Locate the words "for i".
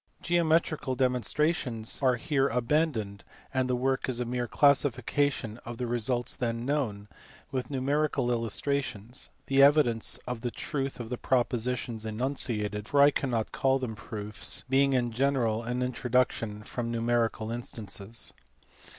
12.87-13.11